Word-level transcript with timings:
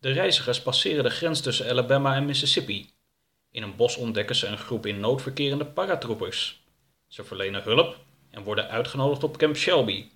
De 0.00 0.12
reizigers 0.12 0.62
passeren 0.62 1.04
de 1.04 1.10
grens 1.10 1.40
tussen 1.40 1.68
Alabama 1.68 2.14
en 2.14 2.24
Mississippi. 2.24 2.90
In 3.50 3.62
een 3.62 3.76
bos 3.76 3.96
ontdekken 3.96 4.36
ze 4.36 4.46
een 4.46 4.58
groep 4.58 4.86
in 4.86 5.00
nood 5.00 5.22
verkerende 5.22 5.64
paratroopers. 5.64 6.62
Ze 7.06 7.24
verlenen 7.24 7.62
hulp 7.62 7.96
en 8.30 8.42
worden 8.42 8.68
uitgenodigd 8.68 9.24
op 9.24 9.36
Camp 9.36 9.56
Shelby. 9.56 10.06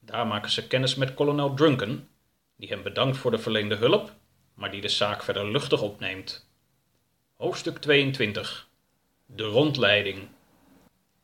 Daar 0.00 0.26
maken 0.26 0.50
ze 0.50 0.66
kennis 0.66 0.94
met 0.94 1.14
kolonel 1.14 1.54
Drunken, 1.54 2.08
die 2.56 2.68
hem 2.68 2.82
bedankt 2.82 3.16
voor 3.16 3.30
de 3.30 3.38
verleende 3.38 3.74
hulp, 3.74 4.12
maar 4.54 4.70
die 4.70 4.80
de 4.80 4.88
zaak 4.88 5.22
verder 5.22 5.50
luchtig 5.50 5.82
opneemt. 5.82 6.50
Hoofdstuk 7.36 7.78
22 7.78 8.68
De 9.26 9.44
rondleiding 9.44 10.28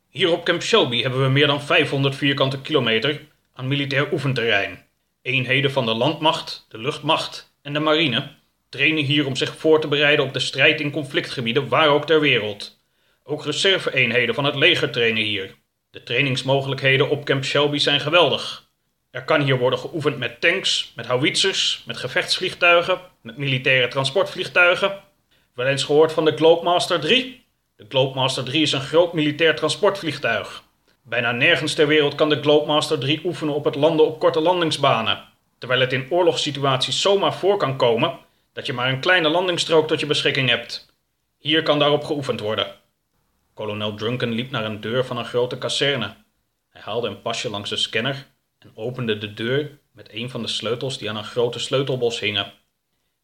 Hier 0.09 0.33
op 0.33 0.45
Camp 0.45 0.63
Shelby 0.63 1.03
hebben 1.03 1.23
we 1.23 1.29
meer 1.29 1.47
dan 1.47 1.63
500 1.63 2.15
vierkante 2.15 2.61
kilometer 2.61 3.29
aan 3.53 3.69
militair 3.69 4.13
oefenterrein. 4.13 4.85
Eenheden 5.23 5.73
van 5.73 5.87
de 5.87 5.95
landmacht, 5.95 6.67
de 6.69 6.79
luchtmacht 6.79 7.46
en 7.67 7.73
de 7.73 7.81
marine 7.81 8.29
trainen 8.69 9.05
hier 9.05 9.27
om 9.27 9.37
zich 9.37 9.57
voor 9.57 9.81
te 9.81 9.89
bereiden 9.89 10.25
op 10.25 10.33
de 10.33 10.41
strijd 10.41 10.81
in 10.81 10.91
conflictgebieden 10.91 11.69
waar 11.69 11.89
ook 11.89 12.07
ter 12.07 12.21
wereld. 12.21 12.79
Ook 13.25 13.45
reserve-eenheden 13.45 14.35
van 14.35 14.45
het 14.45 14.55
leger 14.55 14.91
trainen 14.91 15.23
hier. 15.23 15.55
De 15.91 16.03
trainingsmogelijkheden 16.03 17.09
op 17.09 17.25
Camp 17.25 17.45
Shelby 17.45 17.79
zijn 17.79 18.01
geweldig. 18.01 18.69
Er 19.11 19.25
kan 19.25 19.43
hier 19.43 19.59
worden 19.59 19.79
geoefend 19.79 20.19
met 20.19 20.41
tanks, 20.41 20.93
met 20.97 21.07
howitzers, 21.07 21.83
met 21.87 21.97
gevechtsvliegtuigen, 21.97 23.01
met 23.23 23.37
militaire 23.37 23.89
transportvliegtuigen. 23.89 24.99
Wel 25.55 25.67
eens 25.67 25.85
gehoord 25.85 26.13
van 26.13 26.25
de 26.25 26.37
Globemaster 26.37 27.01
3? 27.01 27.45
De 27.77 27.87
Globemaster 27.89 28.45
3 28.45 28.63
is 28.63 28.73
een 28.73 28.81
groot 28.81 29.13
militair 29.13 29.57
transportvliegtuig. 29.57 30.63
Bijna 31.03 31.33
nergens 31.33 31.75
ter 31.75 31.87
wereld 31.87 32.15
kan 32.15 32.29
de 32.29 32.41
Globemaster 32.41 32.99
3 32.99 33.21
oefenen 33.25 33.55
op 33.55 33.65
het 33.65 33.75
landen 33.75 34.07
op 34.07 34.19
korte 34.19 34.41
landingsbanen, 34.41 35.35
terwijl 35.59 35.81
het 35.81 35.93
in 35.93 36.11
oorlogssituaties 36.11 37.01
zomaar 37.01 37.35
voor 37.35 37.57
kan 37.57 37.77
komen 37.77 38.19
dat 38.53 38.67
je 38.67 38.73
maar 38.73 38.89
een 38.89 39.01
kleine 39.01 39.29
landingsstrook 39.29 39.89
tot 39.89 40.01
je 40.01 40.07
beschikking 40.07 40.49
hebt. 40.49 40.95
Hier 41.39 41.63
kan 41.63 41.79
daarop 41.79 42.05
geoefend 42.05 42.41
worden. 42.41 42.75
Kolonel 43.55 43.95
Drunken 43.95 44.33
liep 44.33 44.51
naar 44.51 44.65
een 44.65 44.81
deur 44.81 45.05
van 45.05 45.17
een 45.17 45.25
grote 45.25 45.59
kazerne. 45.59 46.15
Hij 46.69 46.81
haalde 46.85 47.09
een 47.09 47.23
pasje 47.23 47.51
langs 47.51 47.71
de 47.71 47.77
scanner 47.77 48.27
en 48.59 48.73
opende 48.75 49.19
de 49.19 49.35
deur 49.35 49.79
met 49.93 50.13
een 50.13 50.31
van 50.31 50.43
de 50.43 50.49
sleutels 50.49 50.99
die 50.99 51.11
aan 51.11 51.17
een 51.17 51.25
grote 51.25 51.59
sleutelbos 51.59 52.21
hingen. 52.21 52.53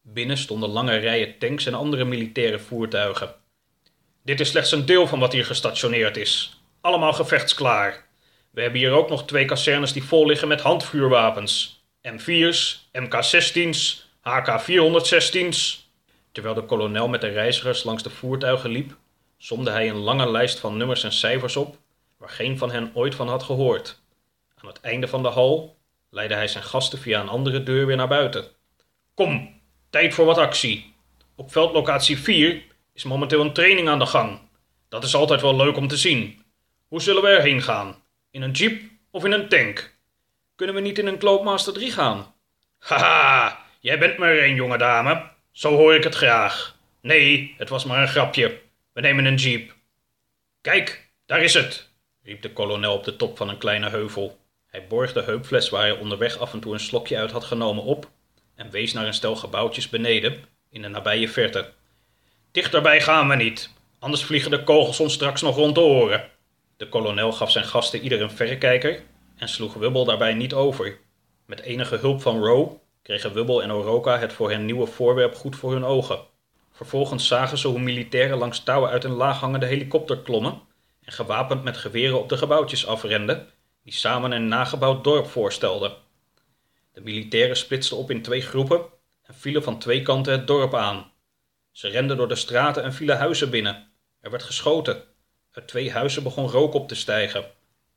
Binnen 0.01 0.37
stonden 0.37 0.69
lange 0.69 0.95
rijen 0.95 1.37
tanks 1.37 1.65
en 1.65 1.73
andere 1.73 2.05
militaire 2.05 2.59
voertuigen. 2.59 3.35
Dit 4.23 4.39
is 4.39 4.49
slechts 4.49 4.71
een 4.71 4.85
deel 4.85 5.07
van 5.07 5.19
wat 5.19 5.33
hier 5.33 5.45
gestationeerd 5.45 6.17
is. 6.17 6.61
Allemaal 6.81 7.13
gevechtsklaar. 7.13 8.05
We 8.51 8.61
hebben 8.61 8.79
hier 8.79 8.91
ook 8.91 9.09
nog 9.09 9.25
twee 9.25 9.45
kazernes 9.45 9.93
die 9.93 10.03
vol 10.03 10.25
liggen 10.25 10.47
met 10.47 10.61
handvuurwapens. 10.61 11.82
M4's, 12.11 12.89
MK16's, 12.91 14.09
HK416's. 14.19 15.91
Terwijl 16.31 16.55
de 16.55 16.61
kolonel 16.61 17.07
met 17.07 17.21
de 17.21 17.27
reizigers 17.27 17.83
langs 17.83 18.03
de 18.03 18.09
voertuigen 18.09 18.69
liep, 18.69 18.95
somde 19.37 19.71
hij 19.71 19.89
een 19.89 19.95
lange 19.95 20.31
lijst 20.31 20.59
van 20.59 20.77
nummers 20.77 21.03
en 21.03 21.11
cijfers 21.11 21.55
op, 21.55 21.77
waar 22.17 22.29
geen 22.29 22.57
van 22.57 22.71
hen 22.71 22.91
ooit 22.93 23.15
van 23.15 23.27
had 23.27 23.43
gehoord. 23.43 23.99
Aan 24.55 24.67
het 24.67 24.79
einde 24.79 25.07
van 25.07 25.23
de 25.23 25.29
hal 25.29 25.77
leidde 26.09 26.35
hij 26.35 26.47
zijn 26.47 26.63
gasten 26.63 26.99
via 26.99 27.21
een 27.21 27.29
andere 27.29 27.63
deur 27.63 27.85
weer 27.85 27.95
naar 27.95 28.07
buiten. 28.07 28.45
Kom, 29.13 29.61
tijd 29.89 30.13
voor 30.13 30.25
wat 30.25 30.37
actie. 30.37 30.93
Op 31.35 31.51
veldlocatie 31.51 32.17
4 32.17 32.63
is 32.93 33.03
momenteel 33.03 33.41
een 33.41 33.53
training 33.53 33.87
aan 33.87 33.99
de 33.99 34.05
gang. 34.05 34.39
Dat 34.89 35.03
is 35.03 35.15
altijd 35.15 35.41
wel 35.41 35.55
leuk 35.55 35.77
om 35.77 35.87
te 35.87 35.97
zien. 35.97 36.43
Hoe 36.87 37.01
zullen 37.01 37.21
we 37.21 37.27
erheen 37.27 37.61
gaan? 37.61 38.03
In 38.31 38.41
een 38.41 38.51
jeep 38.51 38.81
of 39.11 39.25
in 39.25 39.31
een 39.31 39.49
tank? 39.49 39.92
Kunnen 40.63 40.81
we 40.81 40.87
niet 40.87 40.99
in 40.99 41.07
een 41.07 41.19
Globemaster 41.19 41.73
3 41.73 41.91
gaan? 41.91 42.35
Haha, 42.77 43.65
jij 43.79 43.99
bent 43.99 44.17
maar 44.17 44.37
één 44.37 44.55
jonge 44.55 44.77
dame. 44.77 45.29
Zo 45.51 45.75
hoor 45.75 45.95
ik 45.95 46.03
het 46.03 46.15
graag. 46.15 46.75
Nee, 47.01 47.55
het 47.57 47.69
was 47.69 47.85
maar 47.85 48.01
een 48.01 48.07
grapje. 48.07 48.59
We 48.93 49.01
nemen 49.01 49.25
een 49.25 49.35
jeep. 49.35 49.75
Kijk, 50.61 51.09
daar 51.25 51.41
is 51.41 51.53
het, 51.53 51.89
riep 52.21 52.41
de 52.41 52.51
kolonel 52.51 52.93
op 52.93 53.03
de 53.03 53.15
top 53.15 53.37
van 53.37 53.49
een 53.49 53.57
kleine 53.57 53.89
heuvel. 53.89 54.39
Hij 54.67 54.87
borg 54.87 55.13
de 55.13 55.21
heupfles 55.21 55.69
waar 55.69 55.81
hij 55.81 55.97
onderweg 55.97 56.37
af 56.37 56.53
en 56.53 56.59
toe 56.59 56.73
een 56.73 56.79
slokje 56.79 57.17
uit 57.17 57.31
had 57.31 57.43
genomen 57.43 57.83
op 57.83 58.09
en 58.55 58.69
wees 58.69 58.93
naar 58.93 59.05
een 59.05 59.13
stel 59.13 59.35
gebouwtjes 59.35 59.89
beneden 59.89 60.45
in 60.69 60.81
de 60.81 60.87
nabije 60.87 61.29
verte. 61.29 61.71
Dichterbij 62.51 63.01
gaan 63.01 63.27
we 63.27 63.35
niet, 63.35 63.69
anders 63.99 64.23
vliegen 64.23 64.51
de 64.51 64.63
kogels 64.63 64.99
ons 64.99 65.13
straks 65.13 65.41
nog 65.41 65.55
rond 65.55 65.75
de 65.75 65.81
oren. 65.81 66.29
De 66.77 66.89
kolonel 66.89 67.31
gaf 67.31 67.51
zijn 67.51 67.65
gasten 67.65 68.01
ieder 68.01 68.21
een 68.21 68.31
verrekijker 68.31 69.01
en 69.43 69.49
sloeg 69.49 69.73
Wubbel 69.73 70.05
daarbij 70.05 70.33
niet 70.33 70.53
over. 70.53 70.99
Met 71.45 71.59
enige 71.59 71.95
hulp 71.95 72.21
van 72.21 72.43
Rowe 72.43 72.79
kregen 73.01 73.33
Wubbel 73.33 73.63
en 73.63 73.71
Oroka 73.71 74.19
het 74.19 74.33
voor 74.33 74.51
hen 74.51 74.65
nieuwe 74.65 74.85
voorwerp 74.85 75.35
goed 75.35 75.55
voor 75.55 75.71
hun 75.71 75.83
ogen. 75.83 76.19
Vervolgens 76.71 77.27
zagen 77.27 77.57
ze 77.57 77.67
hoe 77.67 77.79
militairen 77.79 78.37
langs 78.37 78.63
touwen 78.63 78.89
uit 78.89 79.03
een 79.03 79.11
laaghangende 79.11 79.65
helikopter 79.65 80.19
klommen 80.19 80.61
en 81.01 81.11
gewapend 81.11 81.63
met 81.63 81.77
geweren 81.77 82.19
op 82.19 82.29
de 82.29 82.37
gebouwtjes 82.37 82.87
afrenden, 82.87 83.49
die 83.83 83.93
samen 83.93 84.31
een 84.31 84.47
nagebouwd 84.47 85.03
dorp 85.03 85.27
voorstelden. 85.27 85.93
De 86.93 87.01
militairen 87.01 87.57
splitsten 87.57 87.97
op 87.97 88.11
in 88.11 88.21
twee 88.21 88.41
groepen 88.41 88.81
en 89.23 89.33
vielen 89.33 89.63
van 89.63 89.79
twee 89.79 90.01
kanten 90.01 90.33
het 90.33 90.47
dorp 90.47 90.75
aan. 90.75 91.11
Ze 91.71 91.87
renden 91.87 92.17
door 92.17 92.27
de 92.27 92.35
straten 92.35 92.83
en 92.83 92.93
vielen 92.93 93.17
huizen 93.17 93.49
binnen. 93.49 93.91
Er 94.21 94.31
werd 94.31 94.43
geschoten. 94.43 95.03
Uit 95.51 95.67
twee 95.67 95.91
huizen 95.91 96.23
begon 96.23 96.49
rook 96.49 96.73
op 96.73 96.87
te 96.87 96.95
stijgen. 96.95 97.45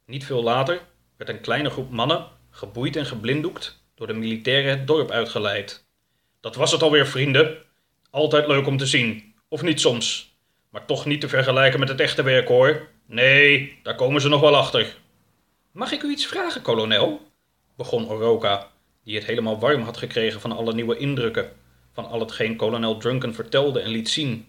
Niet 0.07 0.25
veel 0.25 0.43
later 0.43 0.81
werd 1.17 1.31
een 1.31 1.41
kleine 1.41 1.71
groep 1.71 1.91
mannen, 1.91 2.27
geboeid 2.51 2.97
en 2.97 3.07
geblinddoekt, 3.07 3.83
door 3.95 4.07
de 4.07 4.13
militairen 4.13 4.71
het 4.71 4.87
dorp 4.87 5.11
uitgeleid. 5.11 5.85
Dat 6.41 6.57
was 6.57 6.73
het 6.73 6.83
alweer, 6.83 7.07
vrienden. 7.07 7.57
Altijd 8.11 8.47
leuk 8.47 8.67
om 8.67 8.77
te 8.77 8.87
zien, 8.87 9.35
of 9.49 9.63
niet 9.63 9.81
soms. 9.81 10.35
Maar 10.71 10.85
toch 10.85 11.07
niet 11.07 11.21
te 11.21 11.29
vergelijken 11.29 11.81
met 11.81 11.89
het 11.89 12.01
echte 12.01 12.23
werk 12.23 12.49
hoor. 12.49 12.89
Nee, 13.07 13.79
daar 13.83 13.95
komen 13.95 14.21
ze 14.21 14.29
nog 14.29 14.41
wel 14.41 14.57
achter. 14.57 14.97
Mag 15.73 15.93
ik 15.93 16.03
u 16.03 16.11
iets 16.11 16.27
vragen, 16.27 16.63
kolonel? 16.63 17.21
begon 17.77 18.09
Oroka, 18.09 18.71
die 19.05 19.15
het 19.15 19.27
helemaal 19.27 19.59
warm 19.59 19.83
had 19.83 19.97
gekregen 19.97 20.41
van 20.41 20.53
alle 20.53 20.75
nieuwe 20.75 20.97
indrukken, 20.97 21.53
van 21.93 22.09
al 22.09 22.21
hetgeen 22.21 22.57
kolonel 22.57 22.97
Drunken 22.97 23.35
vertelde 23.35 23.81
en 23.81 23.91
liet 23.91 24.09
zien. 24.09 24.49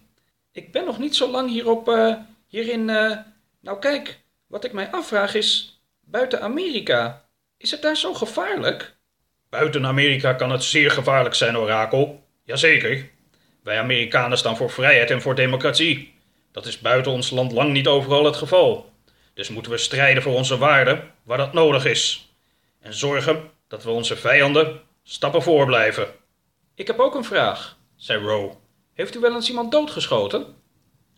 Ik 0.52 0.72
ben 0.72 0.84
nog 0.84 0.98
niet 0.98 1.16
zo 1.16 1.30
lang 1.30 1.50
hierop, 1.50 1.88
uh, 1.88 2.14
hierin. 2.46 2.88
Uh... 2.88 3.16
Nou 3.60 3.78
kijk, 3.78 4.20
wat 4.46 4.64
ik 4.64 4.72
mij 4.72 4.90
afvraag 4.90 5.34
is: 5.34 5.77
buiten 6.10 6.40
Amerika, 6.40 7.28
is 7.56 7.70
het 7.70 7.82
daar 7.82 7.96
zo 7.96 8.14
gevaarlijk? 8.14 8.96
Buiten 9.48 9.86
Amerika 9.86 10.32
kan 10.32 10.50
het 10.50 10.64
zeer 10.64 10.90
gevaarlijk 10.90 11.34
zijn, 11.34 11.58
orakel. 11.58 12.26
Jazeker. 12.44 13.10
Wij 13.62 13.78
Amerikanen 13.78 14.38
staan 14.38 14.56
voor 14.56 14.70
vrijheid 14.70 15.10
en 15.10 15.22
voor 15.22 15.34
democratie. 15.34 16.14
Dat 16.52 16.66
is 16.66 16.78
buiten 16.78 17.12
ons 17.12 17.30
land 17.30 17.52
lang 17.52 17.72
niet 17.72 17.86
overal 17.86 18.24
het 18.24 18.36
geval. 18.36 18.92
Dus 19.34 19.48
moeten 19.48 19.72
we 19.72 19.78
strijden 19.78 20.22
voor 20.22 20.34
onze 20.34 20.58
waarden 20.58 21.14
waar 21.22 21.38
dat 21.38 21.52
nodig 21.52 21.84
is. 21.84 22.32
En 22.80 22.94
zorgen 22.94 23.50
dat 23.68 23.84
we 23.84 23.90
onze 23.90 24.16
vijanden 24.16 24.80
stappen 25.02 25.42
voor 25.42 25.66
blijven. 25.66 26.06
Ik 26.74 26.86
heb 26.86 26.98
ook 26.98 27.14
een 27.14 27.24
vraag, 27.24 27.76
zei 27.96 28.24
Rowe. 28.24 28.54
Heeft 28.94 29.16
u 29.16 29.20
wel 29.20 29.34
eens 29.34 29.48
iemand 29.48 29.72
doodgeschoten? 29.72 30.46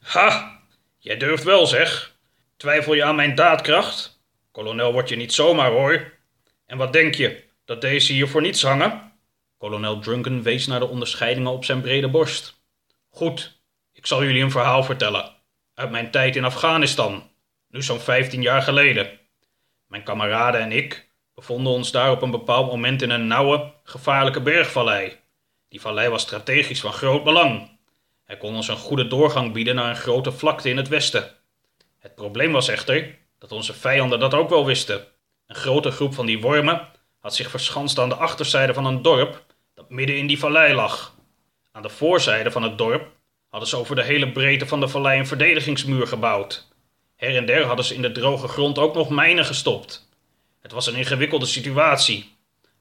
Ha! 0.01 0.59
Jij 0.99 1.17
durft 1.17 1.45
wel, 1.45 1.67
zeg. 1.67 2.15
Twijfel 2.57 2.95
je 2.95 3.05
aan 3.05 3.17
mijn 3.17 3.35
daadkracht? 3.35 4.20
Kolonel 4.51 4.93
wordt 4.93 5.09
je 5.09 5.17
niet 5.17 5.33
zomaar, 5.33 5.71
hoor. 5.71 6.13
En 6.67 6.79
wat 6.79 6.93
denk 6.93 7.15
je, 7.15 7.45
dat 7.65 7.81
deze 7.81 8.13
hier 8.13 8.29
voor 8.29 8.41
niets 8.41 8.63
hangen? 8.63 9.13
Kolonel 9.59 9.99
Drunken 9.99 10.43
wees 10.43 10.67
naar 10.67 10.81
de 10.81 10.89
onderscheidingen 10.89 11.53
op 11.53 11.65
zijn 11.65 11.81
brede 11.81 12.09
borst. 12.09 12.61
Goed, 13.09 13.61
ik 13.93 14.07
zal 14.07 14.25
jullie 14.25 14.43
een 14.43 14.51
verhaal 14.51 14.83
vertellen. 14.83 15.37
Uit 15.75 15.91
mijn 15.91 16.11
tijd 16.11 16.37
in 16.37 16.45
Afghanistan, 16.45 17.31
nu 17.69 17.83
zo'n 17.83 18.01
vijftien 18.01 18.43
jaar 18.43 18.63
geleden. 18.63 19.19
Mijn 19.87 20.03
kameraden 20.03 20.61
en 20.61 20.73
ik 20.73 21.09
bevonden 21.35 21.73
ons 21.73 21.91
daar 21.91 22.11
op 22.11 22.23
een 22.23 22.31
bepaald 22.31 22.71
moment 22.71 23.03
in 23.03 23.11
een 23.11 23.27
nauwe, 23.27 23.73
gevaarlijke 23.85 24.41
bergvallei. 24.41 25.17
Die 25.69 25.81
vallei 25.81 26.09
was 26.09 26.23
strategisch 26.23 26.81
van 26.81 26.93
groot 26.93 27.25
belang. 27.25 27.79
Hij 28.25 28.37
kon 28.37 28.55
ons 28.55 28.69
een 28.69 28.77
goede 28.77 29.07
doorgang 29.07 29.53
bieden 29.53 29.75
naar 29.75 29.91
een 29.91 29.97
grote 29.97 30.33
vlakte 30.33 30.69
in 30.69 30.77
het 30.77 30.89
westen. 30.89 31.37
Het 31.99 32.15
probleem 32.15 32.53
was 32.53 32.69
echter 32.69 33.19
dat 33.41 33.53
onze 33.53 33.75
vijanden 33.75 34.19
dat 34.21 34.35
ook 34.35 34.49
wel 34.49 34.67
wisten. 34.67 35.07
Een 35.47 35.57
grote 35.57 35.91
groep 35.91 36.15
van 36.15 36.27
die 36.27 36.41
wormen 36.41 36.89
had 37.19 37.35
zich 37.35 37.51
verschanst 37.51 37.99
aan 37.99 38.09
de 38.09 38.15
achterzijde 38.15 38.75
van 38.75 38.87
een 38.87 39.03
dorp 39.03 39.45
dat 39.75 39.91
midden 39.91 40.17
in 40.17 40.27
die 40.27 40.39
vallei 40.39 40.75
lag. 40.75 41.15
Aan 41.73 41.83
de 41.83 41.89
voorzijde 41.89 42.51
van 42.51 42.63
het 42.63 42.79
dorp 42.79 43.09
hadden 43.49 43.69
ze 43.69 43.77
over 43.77 43.97
de 43.97 44.03
hele 44.03 44.33
breedte 44.33 44.67
van 44.67 44.81
de 44.81 44.89
vallei 44.89 45.19
een 45.19 45.27
verdedigingsmuur 45.27 46.07
gebouwd. 46.07 46.69
Her 47.17 47.37
en 47.37 47.47
der 47.47 47.65
hadden 47.65 47.85
ze 47.85 47.95
in 47.95 48.03
de 48.03 48.13
droge 48.13 48.49
grond 48.49 48.79
ook 48.79 48.95
nog 48.95 49.11
mijnen 49.11 49.45
gestopt. 49.45 50.09
Het 50.61 50.73
was 50.73 50.87
een 50.87 50.95
ingewikkelde 50.95 51.47
situatie. 51.47 52.37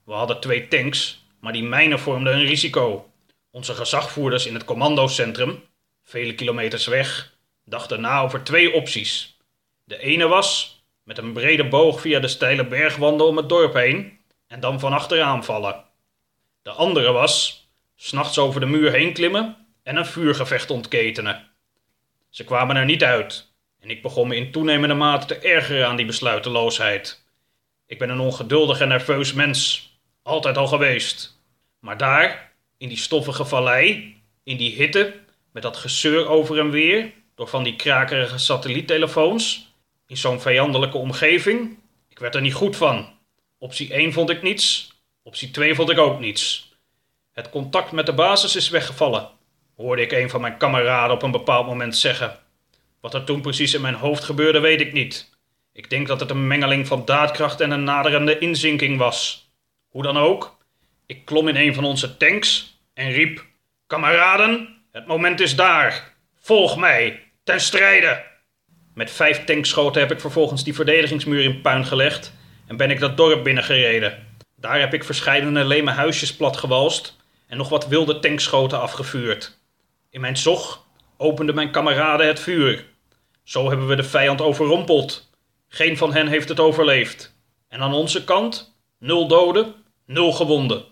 We 0.06 0.14
hadden 0.14 0.40
twee 0.40 0.68
tanks, 0.68 1.26
maar 1.40 1.54
die 1.54 1.64
mijnen 1.64 2.00
vormden 2.00 2.34
een 2.34 2.46
risico. 2.46 3.12
Onze 3.52 3.74
gezagvoerders 3.74 4.46
in 4.46 4.54
het 4.54 4.66
commandocentrum, 4.66 5.64
vele 6.04 6.36
kilometers 6.36 6.88
weg, 6.88 7.34
dachten 7.66 8.02
na 8.02 8.22
over 8.22 8.44
twee 8.44 8.74
opties. 8.74 9.39
De 9.90 10.00
ene 10.00 10.28
was 10.28 10.82
met 11.04 11.18
een 11.18 11.34
brede 11.34 11.68
boog 11.68 12.02
via 12.02 12.20
de 12.20 12.28
steile 12.28 12.66
bergwanden 12.68 13.28
om 13.28 13.38
het 13.38 13.50
dorp 13.50 13.74
heen 13.74 14.20
en 14.48 14.60
dan 14.60 14.80
van 14.80 14.94
achteraan 14.94 15.44
vallen. 15.44 15.84
De 16.62 16.70
andere 16.70 17.12
was 17.12 17.68
s'nachts 17.96 18.38
over 18.38 18.60
de 18.60 18.66
muur 18.66 18.92
heen 18.92 19.14
klimmen 19.14 19.58
en 19.84 19.96
een 19.96 20.06
vuurgevecht 20.06 20.70
ontketenen. 20.70 21.48
Ze 22.30 22.44
kwamen 22.44 22.76
er 22.76 22.86
niet 22.86 23.04
uit 23.04 23.54
en 23.80 23.90
ik 23.90 24.02
begon 24.02 24.28
me 24.28 24.36
in 24.36 24.52
toenemende 24.52 24.96
mate 24.96 25.26
te 25.26 25.48
ergeren 25.48 25.88
aan 25.88 25.96
die 25.96 26.06
besluiteloosheid. 26.06 27.26
Ik 27.88 28.00
ben 28.00 28.10
een 28.10 28.20
ongeduldig 28.20 28.80
en 28.80 28.88
nerveus 28.88 29.34
mens, 29.34 29.92
altijd 30.24 30.58
al 30.58 30.68
geweest. 30.68 31.42
Maar 31.80 31.98
daar, 31.98 32.52
in 32.78 32.88
die 32.88 32.98
stoffige 32.98 33.46
vallei, 33.46 34.16
in 34.44 34.58
die 34.58 34.76
hitte, 34.76 35.14
met 35.52 35.64
dat 35.64 35.78
gezeur 35.78 36.28
over 36.28 36.60
en 36.60 36.70
weer, 36.70 37.14
door 37.36 37.48
van 37.48 37.64
die 37.64 37.76
krakerige 37.76 38.38
satelliettelefoons, 38.38 39.68
in 40.10 40.18
zo'n 40.18 40.42
vijandelijke 40.42 40.98
omgeving, 40.98 41.80
ik 42.08 42.20
werd 42.20 42.36
er 42.36 42.42
niet 42.42 42.54
goed 42.54 42.76
van. 42.76 43.10
Optie 43.58 43.94
1 43.94 44.14
vond 44.14 44.30
ik 44.30 44.42
niets, 44.42 44.94
optie 45.24 45.52
2 45.52 45.76
vond 45.76 45.90
ik 45.90 45.98
ook 45.98 46.20
niets. 46.20 46.74
Het 47.32 47.50
contact 47.50 47.92
met 47.92 48.06
de 48.06 48.14
basis 48.14 48.56
is 48.56 48.70
weggevallen, 48.70 49.30
hoorde 49.76 50.02
ik 50.02 50.12
een 50.12 50.30
van 50.30 50.42
mijn 50.42 50.58
kameraden 50.58 51.16
op 51.16 51.24
een 51.24 51.32
bepaald 51.32 51.68
moment 51.68 51.98
zeggen. 51.98 52.40
Wat 53.02 53.14
er 53.14 53.24
toen 53.24 53.42
precies 53.42 53.74
in 53.74 53.82
mijn 53.82 53.94
hoofd 53.94 54.24
gebeurde, 54.24 54.60
weet 54.60 54.82
ik 54.82 54.94
niet. 54.94 55.30
Ik 55.74 55.90
denk 55.90 56.08
dat 56.08 56.20
het 56.20 56.30
een 56.30 56.48
mengeling 56.48 56.88
van 56.88 57.06
daadkracht 57.06 57.62
en 57.62 57.72
een 57.72 57.84
naderende 57.84 58.38
inzinking 58.38 58.98
was. 58.98 59.50
Hoe 59.90 60.04
dan 60.04 60.18
ook, 60.18 60.58
ik 61.06 61.26
klom 61.26 61.48
in 61.48 61.56
een 61.56 61.74
van 61.74 61.84
onze 61.84 62.18
tanks 62.18 62.80
en 62.94 63.12
riep: 63.12 63.46
Kameraden, 63.88 64.84
het 64.92 65.08
moment 65.08 65.40
is 65.40 65.56
daar. 65.56 66.14
Volg 66.40 66.78
mij, 66.78 67.24
ten 67.44 67.62
strijde. 67.62 68.29
Met 69.00 69.12
vijf 69.12 69.44
tankschoten 69.44 70.02
heb 70.02 70.12
ik 70.12 70.20
vervolgens 70.20 70.64
die 70.64 70.76
verdedigingsmuur 70.76 71.44
in 71.44 71.62
puin 71.62 71.86
gelegd 71.86 72.34
en 72.68 72.78
ben 72.78 72.92
ik 72.92 73.00
dat 73.00 73.18
dorp 73.18 73.44
binnengereden. 73.44 74.28
Daar 74.56 74.80
heb 74.80 74.94
ik 74.94 75.04
verscheidene 75.04 75.66
leme 75.66 75.92
huisjes 75.92 76.36
platgewalst 76.36 77.18
en 77.48 77.58
nog 77.58 77.70
wat 77.70 77.88
wilde 77.88 78.20
tankschoten 78.20 78.80
afgevuurd. 78.80 79.60
In 80.10 80.22
mijn 80.22 80.38
zog 80.38 80.86
openden 81.18 81.56
mijn 81.56 81.72
kameraden 81.72 82.28
het 82.28 82.40
vuur. 82.40 82.86
Zo 83.44 83.68
hebben 83.68 83.88
we 83.88 83.96
de 83.96 84.04
vijand 84.04 84.42
overrompeld. 84.42 85.30
Geen 85.68 85.98
van 85.98 86.14
hen 86.14 86.28
heeft 86.28 86.50
het 86.50 86.60
overleefd. 86.60 87.36
En 87.68 87.82
aan 87.82 87.94
onze 87.94 88.24
kant 88.24 88.76
nul 88.98 89.28
doden, 89.28 89.74
nul 90.06 90.32
gewonden. 90.32 90.84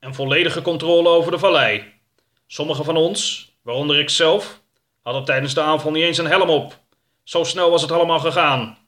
En 0.00 0.14
volledige 0.14 0.62
controle 0.62 1.08
over 1.08 1.30
de 1.30 1.38
vallei. 1.38 1.84
Sommigen 2.46 2.84
van 2.84 2.96
ons, 2.96 3.52
waaronder 3.62 3.98
ik 3.98 4.10
zelf, 4.10 4.60
hadden 5.02 5.24
tijdens 5.24 5.54
de 5.54 5.60
aanval 5.60 5.90
niet 5.90 6.04
eens 6.04 6.18
een 6.18 6.26
helm 6.26 6.48
op. 6.48 6.84
Zo 7.26 7.44
snel 7.44 7.70
was 7.70 7.82
het 7.82 7.92
allemaal 7.92 8.18
gegaan. 8.18 8.78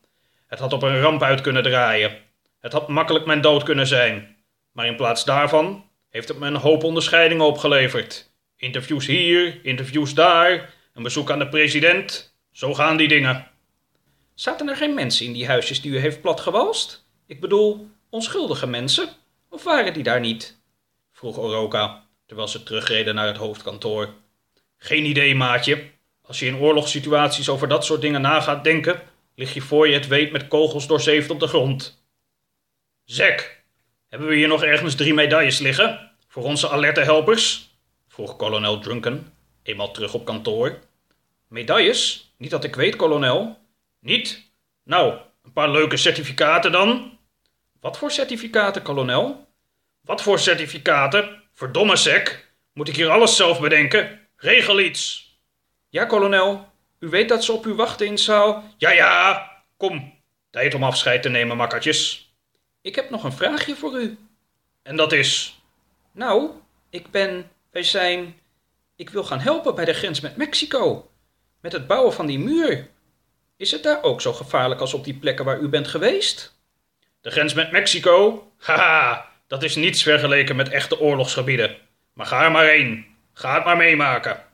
Het 0.47 0.59
had 0.59 0.73
op 0.73 0.83
een 0.83 1.01
ramp 1.01 1.23
uit 1.23 1.41
kunnen 1.41 1.63
draaien. 1.63 2.19
Het 2.61 2.73
had 2.73 2.89
makkelijk 2.89 3.27
mijn 3.27 3.41
dood 3.41 3.63
kunnen 3.63 3.87
zijn. 3.87 4.37
Maar 4.73 4.87
in 4.87 4.97
plaats 4.97 5.25
daarvan 5.25 5.85
heeft 6.11 6.29
het 6.29 6.39
me 6.39 6.47
een 6.47 6.57
hoop 6.57 6.85
onderscheidingen 6.85 7.45
opgeleverd. 7.45 8.31
Interviews 8.57 9.07
hier, 9.07 9.65
interviews 9.65 10.15
daar, 10.15 10.75
een 10.95 11.03
bezoek 11.03 11.31
aan 11.31 11.39
de 11.39 11.49
president. 11.49 12.35
Zo 12.53 12.75
gaan 12.75 12.97
die 12.97 13.09
dingen. 13.09 13.51
Zaten 14.35 14.69
er 14.69 14.77
geen 14.77 14.95
mensen 14.95 15.27
in 15.27 15.33
die 15.33 15.47
huisjes 15.47 15.81
die 15.81 15.93
u 15.93 15.99
heeft 15.99 16.21
platgewalst? 16.21 17.07
Ik 17.27 17.41
bedoel, 17.41 17.91
onschuldige 18.11 18.67
mensen? 18.67 19.09
Of 19.51 19.65
waren 19.65 19.93
die 19.93 20.03
daar 20.03 20.21
niet? 20.21 20.61
vroeg 21.13 21.39
Oroka, 21.39 22.05
terwijl 22.27 22.49
ze 22.49 22.63
terugreden 22.63 23.15
naar 23.15 23.27
het 23.27 23.37
hoofdkantoor. 23.37 24.15
Geen 24.77 25.05
idee, 25.05 25.35
maatje. 25.35 25.97
Als 26.29 26.39
je 26.39 26.47
in 26.47 26.57
oorlogssituaties 26.57 27.49
over 27.49 27.69
dat 27.69 27.85
soort 27.85 28.01
dingen 28.01 28.21
na 28.21 28.41
gaat 28.41 28.65
denken, 28.65 29.03
lig 29.35 29.55
je 29.55 29.61
voor 29.61 29.89
je 29.89 29.95
het 29.95 30.07
weet 30.07 30.33
met 30.33 30.49
kogels 30.49 30.87
doorzeefd 30.87 31.31
op 31.31 31.41
de 31.41 31.47
grond. 31.47 32.05
Zek, 33.05 33.65
hebben 34.09 34.29
we 34.29 34.35
hier 34.35 34.49
nog 34.49 34.63
ergens 34.63 34.95
drie 34.95 35.15
medailles 35.15 35.59
liggen? 35.59 36.11
Voor 36.29 36.43
onze 36.43 36.71
alerte 36.71 37.01
helpers? 37.01 37.71
vroeg 38.09 38.37
kolonel 38.37 38.79
Drunken, 38.79 39.33
eenmaal 39.63 39.91
terug 39.91 40.15
op 40.15 40.25
kantoor. 40.25 40.79
Medailles? 41.47 42.33
Niet 42.37 42.51
dat 42.51 42.65
ik 42.65 42.75
weet, 42.75 42.97
kolonel. 42.97 43.59
Niet? 44.01 44.51
Nou, 44.85 45.19
een 45.45 45.53
paar 45.53 45.71
leuke 45.71 45.97
certificaten 45.97 46.73
dan? 46.73 47.19
Wat 47.81 47.99
voor 47.99 48.11
certificaten, 48.11 48.83
kolonel? 48.83 49.47
Wat 50.01 50.23
voor 50.23 50.39
certificaten? 50.39 51.43
Verdomme 51.53 51.97
sek. 51.97 52.53
Moet 52.73 52.89
ik 52.89 52.97
hier 52.97 53.11
alles 53.11 53.37
zelf 53.37 53.61
bedenken? 53.61 54.29
Regel 54.37 54.81
iets. 54.81 55.28
Ja, 55.89 56.05
kolonel. 56.05 56.69
U 56.99 57.09
weet 57.09 57.29
dat 57.29 57.45
ze 57.45 57.53
op 57.53 57.67
u 57.67 57.75
wachten 57.75 58.07
in 58.07 58.19
zaal. 58.19 58.65
Ja, 58.77 58.91
ja. 58.91 59.51
Kom. 59.77 60.15
Tijd 60.51 60.75
om 60.75 60.83
afscheid 60.83 61.23
te 61.23 61.29
nemen, 61.29 61.57
makkertjes. 61.57 62.33
Ik 62.81 62.95
heb 62.95 63.11
nog 63.11 63.25
een 63.25 63.33
vraagje 63.33 63.77
voor 63.77 64.01
u. 64.01 64.19
En 64.83 64.97
dat 64.97 65.13
is? 65.13 65.61
Nou, 66.13 66.51
ik 66.91 67.11
ben... 67.11 67.51
Wij 67.71 67.83
zijn... 67.83 68.37
Ik 68.97 69.11
wil 69.11 69.25
gaan 69.25 69.41
helpen 69.41 69.75
bij 69.75 69.85
de 69.85 69.93
grens 69.93 70.21
met 70.21 70.37
Mexico. 70.37 71.11
Met 71.61 71.73
het 71.73 71.87
bouwen 71.87 72.13
van 72.13 72.27
die 72.27 72.39
muur. 72.39 72.89
Is 73.57 73.71
het 73.71 73.83
daar 73.83 74.03
ook 74.03 74.21
zo 74.21 74.33
gevaarlijk 74.33 74.81
als 74.81 74.95
op 74.95 75.05
die 75.05 75.15
plekken 75.15 75.45
waar 75.45 75.61
u 75.61 75.69
bent 75.69 75.89
geweest? 75.89 76.61
De 77.21 77.31
grens 77.31 77.55
met 77.55 77.71
Mexico? 77.71 78.47
Haha, 78.59 79.29
dat 79.47 79.63
is 79.63 79.77
niets 79.77 80.03
vergeleken 80.03 80.57
met 80.57 80.69
echte 80.69 81.01
oorlogsgebieden. 81.01 81.77
Maar 82.13 82.27
ga 82.27 82.45
er 82.45 82.51
maar 82.51 82.67
heen. 82.67 83.07
Ga 83.33 83.55
het 83.55 83.65
maar 83.65 83.77
meemaken. 83.77 84.45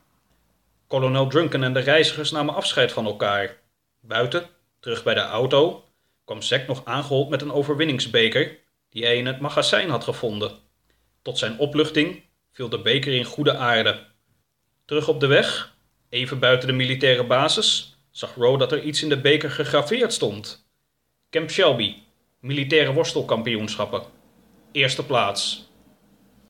Kolonel 0.87 1.27
Drunken 1.27 1.63
en 1.63 1.73
de 1.73 1.81
reizigers 1.81 2.31
namen 2.31 2.55
afscheid 2.55 2.93
van 2.93 3.07
elkaar. 3.07 3.57
Buiten, 4.01 4.47
terug 4.81 5.03
bij 5.03 5.15
de 5.15 5.21
auto, 5.21 5.85
kwam 6.25 6.43
Zack 6.43 6.67
nog 6.67 6.85
aangehold 6.85 7.29
met 7.29 7.43
een 7.43 7.53
overwinningsbeker 7.53 8.59
die 8.91 9.05
hij 9.05 9.17
in 9.17 9.27
het 9.27 9.41
magazijn 9.41 9.91
had 9.91 10.05
gevonden. 10.05 10.59
Tot 11.23 11.39
zijn 11.39 11.59
opluchting 11.59 12.23
viel 12.53 12.69
de 12.69 12.79
beker 12.79 13.13
in 13.13 13.25
goede 13.25 13.57
aarde. 13.57 14.07
Terug 14.85 15.09
op 15.09 15.21
de 15.21 15.27
weg, 15.27 15.75
even 16.09 16.39
buiten 16.39 16.69
de 16.69 16.75
militaire 16.75 17.25
basis, 17.25 17.97
zag 18.11 18.35
Rowe 18.35 18.59
dat 18.59 18.73
er 18.73 18.83
iets 18.83 19.03
in 19.03 19.09
de 19.09 19.21
beker 19.21 19.51
gegraveerd 19.51 20.13
stond. 20.13 20.69
Camp 21.31 21.51
Shelby, 21.51 21.95
militaire 22.41 22.93
worstelkampioenschappen. 22.93 24.03
Eerste 24.73 25.05
plaats. 25.05 25.64